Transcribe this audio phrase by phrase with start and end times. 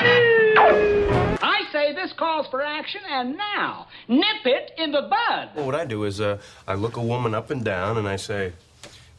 [0.00, 5.50] I say this calls for action, and now, nip it in the bud.
[5.54, 8.16] Well, what I do is uh, I look a woman up and down and I
[8.16, 8.52] say,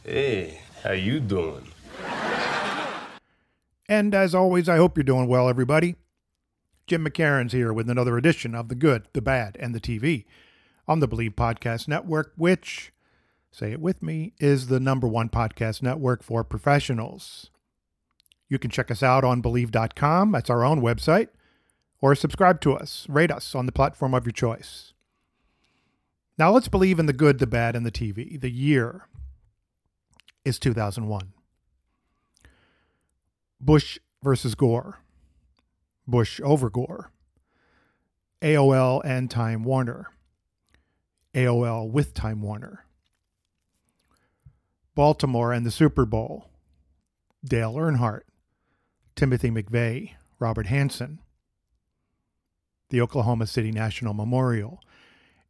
[0.04, 1.66] "Hey, how you doing?"
[3.88, 5.96] And as always, I hope you're doing well, everybody.
[6.86, 10.24] Jim McCairns here with another edition of The Good, the Bad, and the TV
[10.86, 12.92] on the Bleav Podcast Network, which,
[13.50, 17.50] say it with me, is the number one podcast network for professionals.
[18.50, 21.28] You can check us out on Bleav.com, that's our own website,
[22.00, 24.92] or subscribe to us, rate us on the platform of your choice.
[26.36, 28.40] Now let's believe in the good, the bad, and the TV.
[28.40, 29.06] The year
[30.44, 31.32] is 2001.
[33.60, 34.98] Bush versus Gore.
[36.06, 37.12] Bush over Gore.
[38.42, 40.06] AOL and Time Warner.
[41.34, 42.84] AOL with Time Warner.
[44.94, 46.50] Baltimore and the Super Bowl.
[47.44, 48.22] Dale Earnhardt.
[49.14, 50.12] Timothy McVeigh.
[50.38, 51.18] Robert Hanssen.
[52.88, 54.80] The Oklahoma City National Memorial.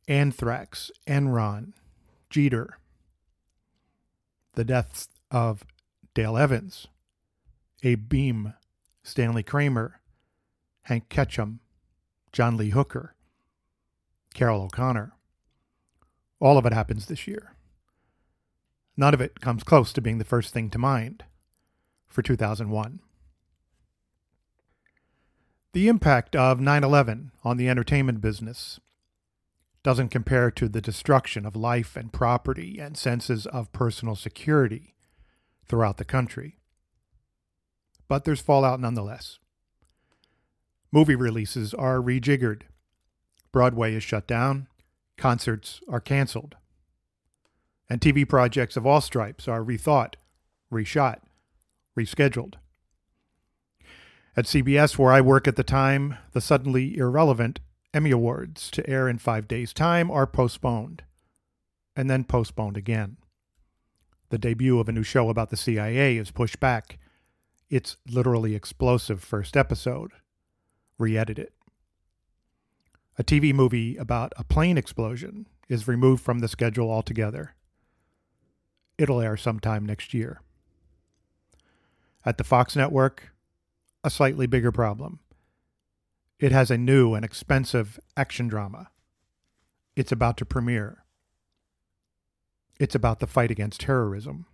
[0.08, 0.90] Anthrax.
[1.06, 1.72] Enron.
[2.28, 2.78] Jeter.
[4.54, 5.64] The deaths of
[6.14, 6.88] Dale Evans.
[7.82, 8.54] Abe Beame.
[9.02, 10.00] Stanley Kramer.
[10.90, 11.58] Hank Ketcham,
[12.32, 13.14] John Lee Hooker,
[14.34, 15.12] Carroll O'Connor.
[16.40, 17.54] All of it happens this year.
[18.96, 21.24] None of it comes close to being the first thing to mind
[22.08, 22.98] for 2001.
[25.72, 28.80] The impact of 9 11 on the entertainment business
[29.84, 34.94] doesn't compare to the destruction of life and property and senses of personal security
[35.68, 36.58] throughout the country.
[38.08, 39.38] But there's fallout nonetheless.
[40.90, 42.62] Movie releases are rejiggered.
[43.52, 44.66] Broadway is shut down.
[45.16, 46.56] Concerts are canceled.
[47.88, 50.14] And TV projects of all stripes are rethought,
[50.72, 51.20] reshot,
[51.96, 52.54] rescheduled.
[54.36, 57.60] At CBS, where I work at the time, the suddenly irrelevant
[57.92, 61.02] Emmy Awards to air in five days' time are postponed,
[61.96, 63.16] and then postponed again.
[64.28, 66.98] The debut of a new show about the CIA is pushed back.
[67.68, 70.12] Its literally explosive first episode
[70.98, 71.52] re edit it.
[73.18, 77.54] A TV movie about a plane explosion is removed from the schedule altogether.
[78.96, 80.40] It'll air sometime next year.
[82.24, 83.32] At the Fox network,
[84.02, 85.20] a slightly bigger problem.
[86.38, 88.90] It has a new and expensive action drama.
[89.94, 91.04] It's about to premiere.
[92.78, 94.46] It's about the fight against terrorism.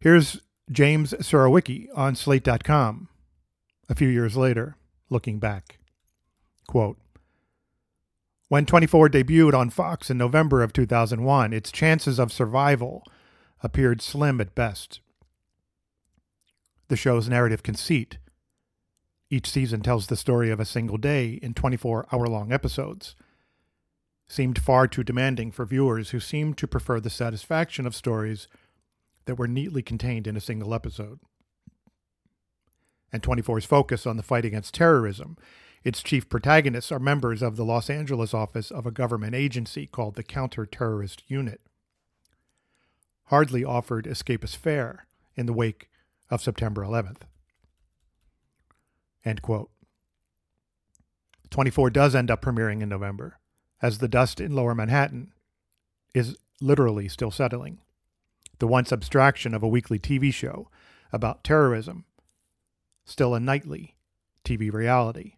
[0.00, 0.40] Here's
[0.70, 3.08] James Surowiecki on Slate.com
[3.88, 4.76] a few years later,
[5.10, 5.78] looking back.
[6.66, 6.98] Quote,
[8.48, 13.02] when 24 debuted on Fox in November of 2001, its chances of survival
[13.62, 15.00] appeared slim at best.
[16.88, 18.18] The show's narrative conceit
[19.30, 23.16] each season tells the story of a single day in 24 hour long episodes
[24.28, 28.46] seemed far too demanding for viewers who seemed to prefer the satisfaction of stories
[29.24, 31.18] that were neatly contained in a single episode
[33.12, 35.36] and 24's focus on the fight against terrorism.
[35.84, 40.14] Its chief protagonists are members of the Los Angeles office of a government agency called
[40.14, 41.60] the Counter-Terrorist Unit.
[43.24, 45.06] Hardly offered escapist fare
[45.36, 45.90] in the wake
[46.32, 47.18] of September 11th.
[49.22, 49.70] End quote.
[51.50, 53.38] 24 does end up premiering in November,
[53.82, 55.30] as the dust in lower Manhattan
[56.14, 57.80] is literally still settling.
[58.60, 60.70] The once abstraction of a weekly TV show
[61.12, 62.06] about terrorism
[63.04, 63.96] still a nightly
[64.42, 65.34] TV reality.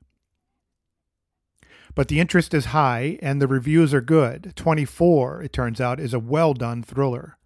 [1.96, 4.52] But the interest is high and the reviews are good.
[4.54, 7.36] 24, it turns out, is a well done thriller.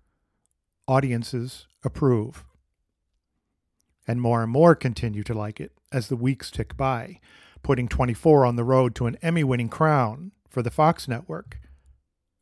[0.87, 2.45] Audiences approve.
[4.09, 7.21] And more and more continue to like it as the weeks tick by,
[7.63, 11.61] putting 24 on the road to an Emmy winning crown for the Fox network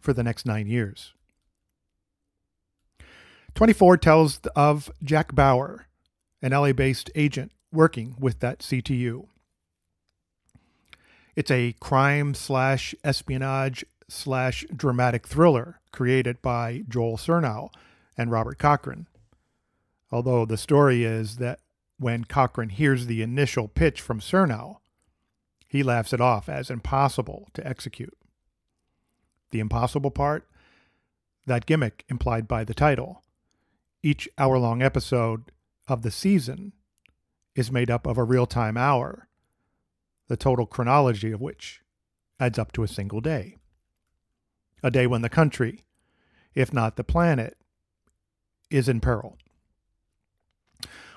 [0.00, 1.12] for the next nine years.
[3.56, 5.86] 24 tells of Jack Bauer,
[6.40, 9.26] an LA based agent working with that CTU.
[11.34, 17.70] It's a crime slash espionage slash dramatic thriller created by Joel Surnow
[18.16, 19.06] and Robert Cochran.
[20.10, 21.60] Although the story is that
[21.98, 24.76] when Cochran hears the initial pitch from Surnow,
[25.68, 28.16] he laughs it off as impossible to execute.
[29.50, 30.48] The impossible part?
[31.46, 33.22] That gimmick implied by the title.
[34.02, 35.50] Each hour long episode
[35.88, 36.72] of the season
[37.54, 39.28] is made up of a real time hour,
[40.28, 41.80] the total chronology of which
[42.38, 43.56] adds up to a single day.
[44.82, 45.84] A day when the country,
[46.54, 47.56] if not the planet,
[48.70, 49.38] is in peril.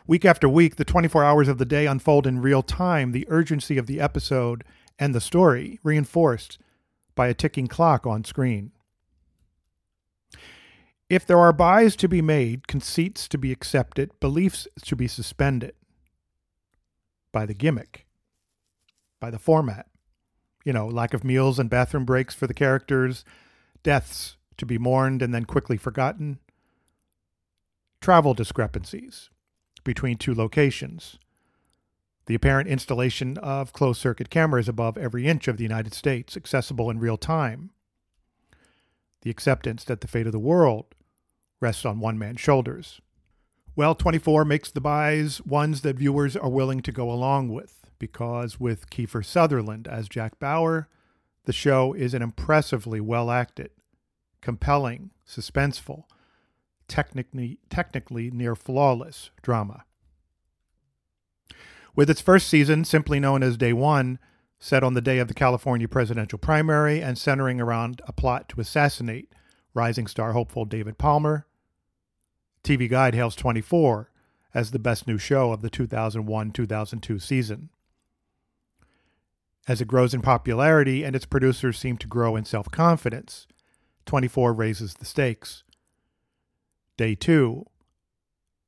[0.10, 3.78] Week after week, the 24 hours of the day unfold in real time, the urgency
[3.78, 4.64] of the episode
[4.98, 6.58] and the story reinforced
[7.14, 8.72] by a ticking clock on screen.
[11.12, 15.76] If there are buys to be made, conceits to be accepted, beliefs to be suspended
[17.32, 18.08] by the gimmick,
[19.20, 19.86] by the format,
[20.66, 23.24] you know, lack of meals and bathroom breaks for the characters,
[23.84, 26.40] deaths to be mourned and then quickly forgotten,
[28.02, 29.30] travel discrepancies
[29.90, 31.18] between two locations,
[32.28, 36.92] the apparent installation of closed circuit cameras above every inch of the United States, accessible
[36.92, 37.72] in real time,
[39.24, 40.94] the acceptance that the fate of the world
[41.60, 43.02] rests on one man's shoulders.
[43.76, 48.60] Well, 24 makes the buys ones that viewers are willing to go along with, because
[48.60, 50.88] with Kiefer Sutherland as Jack Bauer,
[51.46, 53.72] the show is an impressively well acted,
[54.40, 56.04] compelling, suspenseful,
[56.90, 59.86] technically, technically near flawless drama.
[61.96, 64.20] With its first season, simply known as Day One,
[64.60, 68.62] set on the day of the California presidential primary and centering around a plot to
[68.62, 69.34] assassinate
[69.74, 71.46] rising star hopeful David Palmer,
[72.64, 74.12] TV Guide hails 24
[74.54, 77.70] as the best new show of the 2001 2002 season.
[79.68, 83.48] As it grows in popularity and its producers seem to grow in self confidence,
[84.06, 85.64] 24 raises the stakes.
[87.00, 87.66] Day 2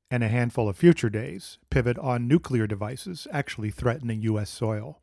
[0.09, 4.49] and a handful of future days pivot on nuclear devices actually threatening U.S.
[4.49, 5.01] soil.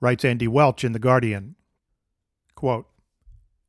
[0.00, 1.56] Writes Andy Welch in The Guardian
[2.54, 2.86] quote,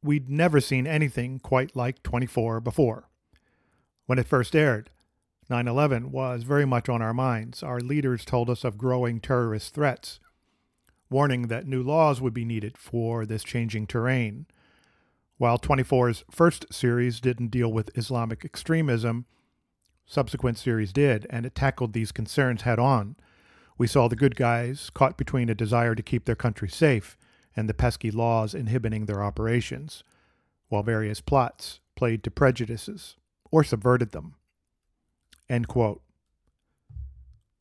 [0.03, 3.09] We'd never seen anything quite like 24 before.
[4.05, 4.91] When it first aired,
[5.49, 7.63] 9 11 was very much on our minds.
[7.63, 10.19] Our leaders told us of growing terrorist threats,
[11.09, 14.45] warning that new laws would be needed for this changing terrain.
[15.43, 19.25] While 24's first series didn't deal with Islamic extremism,
[20.05, 23.17] subsequent series did, and it tackled these concerns head on.
[23.77, 27.17] We saw the good guys caught between a desire to keep their country safe
[27.57, 30.05] and the pesky laws inhibiting their operations,
[30.69, 33.17] while various plots played to prejudices
[33.51, 34.35] or subverted them.
[35.49, 36.01] End quote.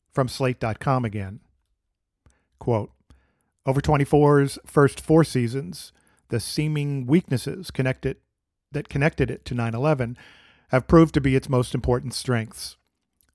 [0.09, 1.41] From Slate.com again.
[2.59, 2.93] Quote,
[3.65, 5.91] over 24's first four seasons,
[6.33, 8.17] the seeming weaknesses connected
[8.71, 10.17] that connected it to 9/11
[10.69, 12.75] have proved to be its most important strengths.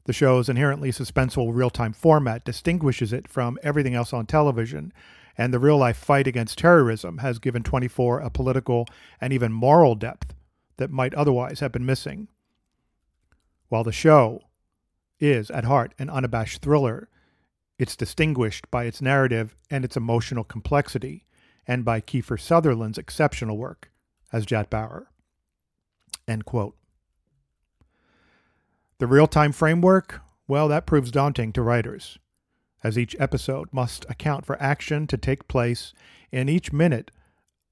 [0.07, 4.93] The show's inherently suspenseful real-time format distinguishes it from everything else on television,
[5.37, 8.85] and the real-life fight against terrorism has given 24 a political
[9.21, 10.35] and even moral depth
[10.79, 12.27] that might otherwise have been missing.
[13.69, 14.43] While the show
[15.21, 17.09] is, at heart, an unabashed thriller,
[17.79, 21.27] it's distinguished by its narrative and its emotional complexity,
[21.69, 23.93] and by Kiefer Sutherland's exceptional work
[24.33, 25.13] as Jack Bauer.
[26.27, 26.75] End quote.
[28.99, 32.19] The real time framework, well, that proves daunting to writers,
[32.83, 35.93] as each episode must account for action to take place
[36.33, 37.13] in each minute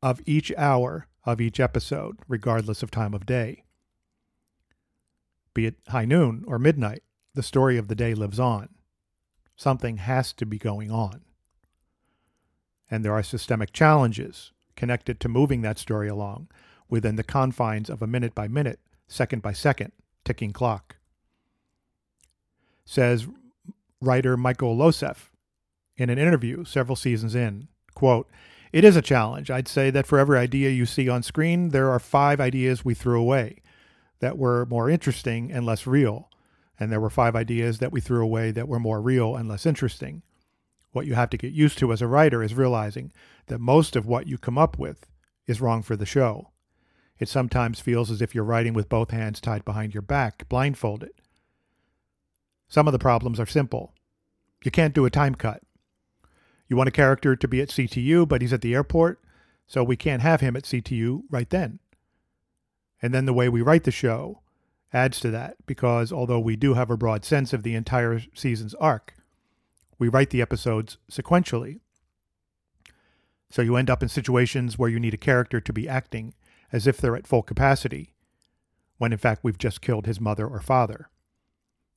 [0.00, 3.64] of each hour of each episode, regardless of time of day
[5.56, 7.02] be it high noon or midnight,
[7.34, 8.68] the story of the day lives on.
[9.56, 11.22] Something has to be going on.
[12.90, 16.48] And there are systemic challenges connected to moving that story along
[16.88, 18.78] within the confines of a minute by minute,
[19.08, 19.92] second by second
[20.24, 20.96] ticking clock.
[22.84, 23.26] Says
[24.00, 25.30] writer Michael Loceff
[25.96, 28.28] in an interview several seasons in, quote,
[28.72, 29.50] it is a challenge.
[29.50, 32.94] I'd say that for every idea you see on screen, there are five ideas we
[32.94, 33.62] threw away
[34.20, 36.30] that were more interesting and less real.
[36.78, 39.64] And there were five ideas that we threw away that were more real and less
[39.64, 40.22] interesting.
[40.96, 43.12] What you have to get used to as a writer is realizing
[43.48, 45.06] that most of what you come up with
[45.46, 46.52] is wrong for the show.
[47.18, 51.10] It sometimes feels as if you're writing with both hands tied behind your back, blindfolded.
[52.66, 53.92] Some of the problems are simple.
[54.64, 55.62] You can't do a time cut.
[56.66, 59.20] You want a character to be at CTU, but he's at the airport,
[59.66, 61.78] so we can't have him at CTU right then.
[63.02, 64.40] And then the way we write the show
[64.94, 68.72] adds to that because although we do have a broad sense of the entire season's
[68.76, 69.12] arc,
[69.98, 71.80] we write the episodes sequentially.
[73.50, 76.34] So you end up in situations where you need a character to be acting
[76.72, 78.14] as if they're at full capacity,
[78.98, 81.08] when in fact we've just killed his mother or father.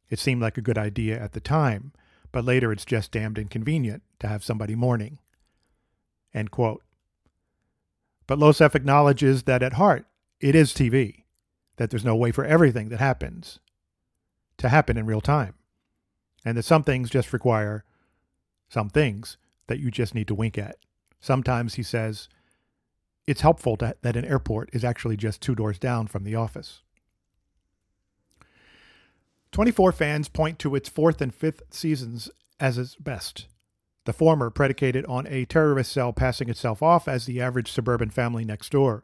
[0.10, 1.92] It seemed like a good idea at the time,
[2.32, 5.20] but later it's just damned inconvenient to have somebody mourning.
[6.34, 6.84] End quote.
[8.28, 10.06] But Loceff acknowledges that at heart,
[10.40, 11.24] it is TV,
[11.78, 13.60] that there's no way for everything that happens
[14.58, 15.56] to happen in real time,
[16.46, 17.84] and that some things just require
[18.70, 20.78] some things that you just need to wink at.
[21.20, 22.30] Sometimes, he says,
[23.28, 26.82] it's helpful to, that an airport is actually just two doors down from the office.
[29.52, 33.48] 24 fans point to its fourth and fifth seasons as its best.
[34.06, 38.46] The former predicated on a terrorist cell passing itself off as the average suburban family
[38.46, 39.04] next door,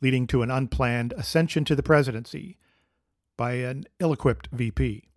[0.00, 2.58] leading to an unplanned ascension to the presidency
[3.36, 5.07] by an ill equipped VP.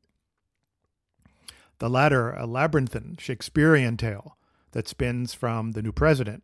[1.81, 4.37] The latter, a labyrinthine Shakespearean tale
[4.73, 6.43] that spins from the new president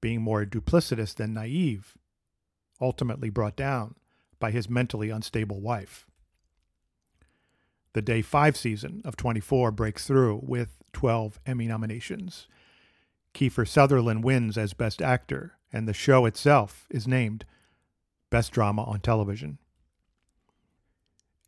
[0.00, 1.96] being more duplicitous than naive,
[2.80, 3.94] ultimately brought down
[4.40, 6.04] by his mentally unstable wife.
[7.92, 12.48] The Day 5 season of 24 breaks through with 12 Emmy nominations.
[13.34, 17.44] Kiefer Sutherland wins as Best Actor, and the show itself is named
[18.30, 19.58] Best Drama on Television.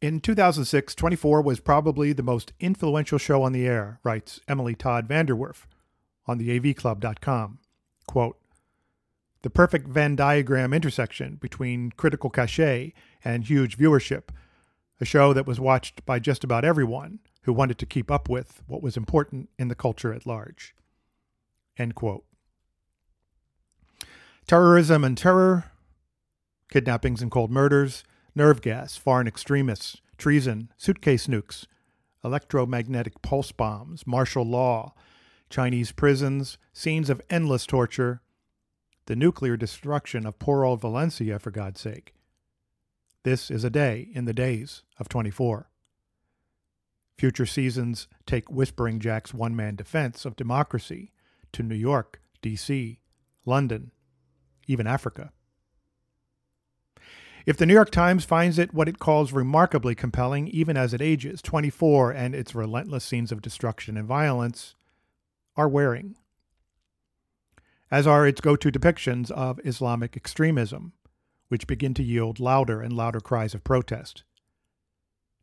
[0.05, 5.09] In 2006, 24 was probably the most influential show on the air, writes Emily Todd
[5.09, 5.65] VanDerWerff
[6.27, 7.59] on the avclub.com.
[8.07, 8.39] Quote,
[9.41, 12.93] the perfect Venn diagram intersection between critical cachet
[13.25, 14.25] and huge viewership,
[15.01, 18.63] a show that was watched by just about everyone who wanted to keep up with
[18.67, 20.75] what was important in the culture at large.
[21.79, 22.27] End quote.
[24.47, 25.71] Terrorism and terror,
[26.71, 31.67] kidnappings and cold murders, nerve gas, foreign extremists, treason, suitcase nukes,
[32.25, 34.95] electromagnetic pulse bombs, martial law,
[35.51, 38.23] Chinese prisons, scenes of endless torture,
[39.07, 42.15] the nuclear destruction of poor old Valencia, for God's sake.
[43.23, 45.69] This is a day in the days of 24.
[47.17, 51.13] Future seasons take Whispering Jack's one man defense of democracy
[51.53, 52.99] to New York, D.C.,
[53.45, 53.93] London,
[54.67, 55.33] even Africa.
[57.47, 61.03] If the New York Times finds it what it calls remarkably compelling, even as it
[61.03, 64.75] ages, 24 and its relentless scenes of destruction and violence
[65.55, 66.17] are wearing,
[67.91, 70.95] as are its go to depictions of Islamic extremism,
[71.49, 74.25] which begin to yield louder and louder cries of protest,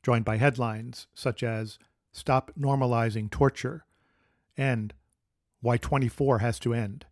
[0.01, 1.77] joined by headlines such as
[2.11, 3.85] Stop Normalizing Torture
[4.57, 4.91] and
[5.61, 7.05] Why 24 Has to End.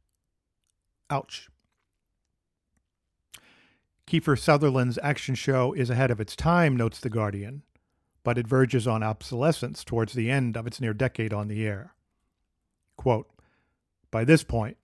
[1.12, 1.48] Ouch.
[4.10, 7.62] Kiefer Sutherland's action show is ahead of its time, notes The Guardian,
[8.24, 11.94] but it verges on obsolescence towards the end of its near decade on the air.
[12.98, 13.30] Quote,
[14.10, 14.78] By this point,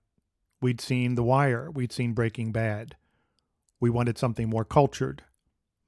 [0.61, 2.97] we'd seen The Wire, we'd seen Breaking Bad.
[3.79, 5.23] We wanted something more cultured,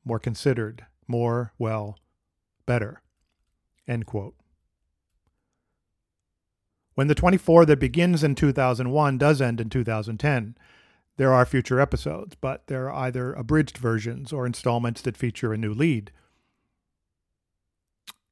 [0.03, 1.99] more considered, more, well,
[2.65, 3.03] better.
[3.87, 4.33] End quote.
[6.95, 10.55] When the 24 that begins in 2001 does end in 2010,
[11.17, 15.73] there are future episodes, but they're either abridged versions or installments that feature a new
[15.73, 16.11] lead.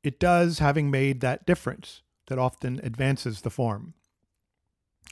[0.04, 3.96] It does, having made that difference that often advances the form.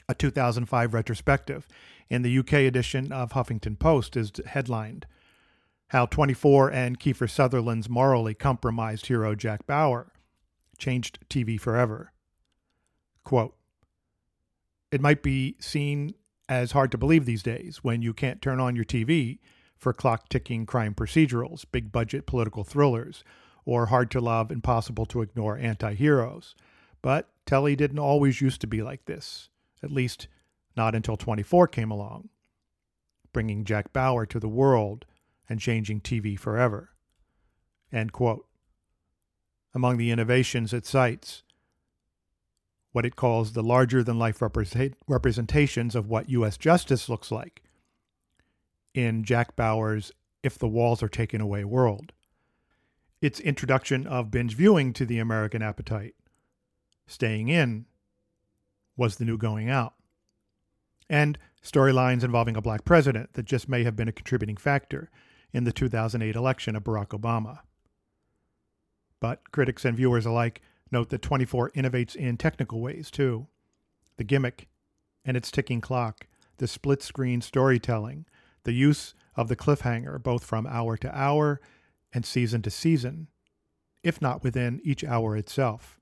[0.08, 1.66] A 2005 retrospective
[2.08, 5.06] in the UK edition of Huffington Post is headlined
[5.88, 10.12] How 24 and Kiefer Sutherland's morally compromised hero Jack Bauer
[10.78, 12.12] changed TV forever.
[13.24, 13.56] Quote,
[14.92, 16.14] it might be seen
[16.48, 19.38] as hard to believe these days when you can't turn on your TV
[19.76, 23.24] for clock ticking crime procedurals, big budget political thrillers,
[23.64, 26.54] or hard to love, impossible to ignore anti heroes.
[27.02, 29.48] But Telly didn't always used to be like this,
[29.82, 30.28] at least
[30.76, 32.30] not until 24 came along,
[33.32, 35.04] bringing Jack Bauer to the world
[35.48, 36.90] and changing TV forever.
[37.92, 41.42] Among the innovations it cites,
[42.94, 46.56] what it calls the larger than life representations of what U.S.
[46.56, 47.60] justice looks like
[48.94, 50.12] in Jack Bauer's
[50.44, 52.12] If the Walls Are Taken Away world.
[53.20, 56.14] Its introduction of binge viewing to the American appetite.
[57.08, 57.86] Staying in
[58.96, 59.94] was the new going out.
[61.10, 65.10] And storylines involving a black president that just may have been a contributing factor
[65.52, 67.58] in the 2008 election of Barack Obama.
[69.18, 70.62] But critics and viewers alike
[70.94, 73.48] Note that 24 innovates in technical ways too.
[74.16, 74.68] The gimmick
[75.24, 78.26] and its ticking clock, the split screen storytelling,
[78.62, 81.60] the use of the cliffhanger both from hour to hour
[82.12, 83.26] and season to season,
[84.04, 85.98] if not within each hour itself,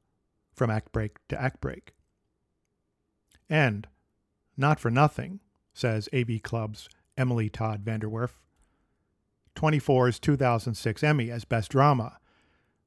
[0.52, 1.94] from act break to act break.
[3.48, 3.88] And,
[4.58, 5.40] not for nothing,
[5.72, 8.32] says AV Club's Emily Todd VanDerWerff,
[9.56, 12.18] 24's 2006 Emmy as Best Drama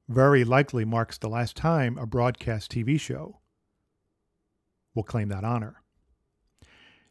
[0.07, 3.39] very likely marks the last time a broadcast TV show
[4.93, 5.81] will claim that honor.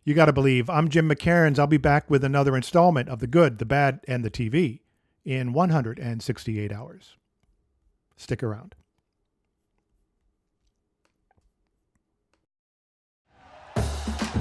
[0.05, 0.69] You got to believe.
[0.69, 1.59] I'm Jim McCairns.
[1.59, 4.81] I'll be back with another installment of The Good, the Bad, and the TV
[5.25, 7.17] in 168 hours.
[8.17, 8.75] Stick around.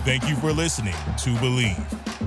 [0.04, 2.12] Thank you for listening to Bleav.